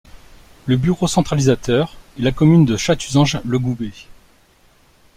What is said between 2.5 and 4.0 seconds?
de Chatuzange-le-Goubet.